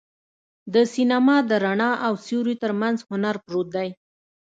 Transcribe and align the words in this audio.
د 0.73 0.75
سینما 0.93 1.37
د 1.49 1.51
رڼا 1.65 1.91
او 2.07 2.13
سیوري 2.25 2.55
تر 2.63 2.71
منځ 2.81 2.97
هنر 3.09 3.35
پروت 3.45 3.67
دی. 3.75 3.89